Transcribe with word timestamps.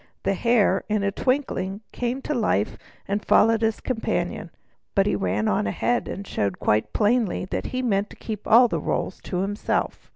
The 0.23 0.33
Hare 0.33 0.83
in 0.89 1.03
a 1.03 1.11
twinkling 1.11 1.81
came 1.91 2.23
to 2.23 2.33
life, 2.33 2.75
and 3.07 3.23
followed 3.23 3.61
his 3.61 3.79
companion. 3.79 4.49
But 4.95 5.05
he 5.05 5.15
ran 5.15 5.47
on 5.47 5.67
ahead, 5.67 6.07
and 6.07 6.25
showed 6.25 6.57
quite 6.57 6.91
plainly 6.91 7.45
that 7.51 7.67
he 7.67 7.83
meant 7.83 8.09
to 8.09 8.15
keep 8.15 8.41
the 8.45 8.79
rolls 8.83 9.21
all 9.23 9.29
to 9.29 9.37
himself. 9.41 10.09